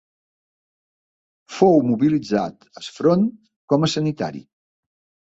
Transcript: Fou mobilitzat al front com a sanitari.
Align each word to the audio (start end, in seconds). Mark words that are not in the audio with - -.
Fou 1.57 1.77
mobilitzat 1.89 2.65
al 2.81 2.87
front 2.97 3.29
com 3.75 3.87
a 3.87 3.91
sanitari. 3.97 4.43